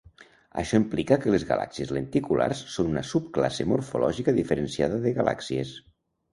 Això 0.61 0.77
implica 0.83 1.17
que 1.25 1.33
les 1.35 1.45
galàxies 1.49 1.93
lenticulars 1.97 2.63
són 2.77 2.91
una 2.95 3.05
subclasse 3.11 3.69
morfològica 3.75 4.37
diferenciada 4.41 5.03
de 5.07 5.17
galàxies. 5.23 5.79